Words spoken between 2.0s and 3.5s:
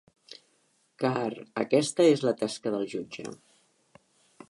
és la tasca del jutge.